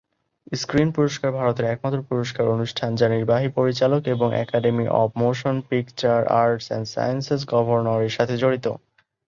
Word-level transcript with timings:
Screen 0.51 0.89
পুরস্কার 0.95 1.29
ভারতের 1.31 1.65
একমাত্র 1.67 1.99
পুরস্কার 2.09 2.45
অনুষ্ঠান 2.47 2.89
যা 2.95 3.07
নির্বাহী 3.09 3.49
পরিচালক 3.57 4.01
এবং 4.07 4.27
Academy 4.35 4.85
of 5.01 5.09
Motion 5.15 5.55
Picture 5.69 6.19
Arts 6.39 6.65
and 6.69 6.87
Sciences 6.87 7.41
গভর্নরের 7.53 8.15
সাথে 8.17 8.35
জড়িত। 8.37 8.65